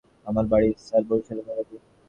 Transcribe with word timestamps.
আমার 0.27 0.45
বাড়ি 0.51 0.69
স্যার 0.85 1.03
বরিশালের 1.09 1.45
মূলাদি। 1.47 1.75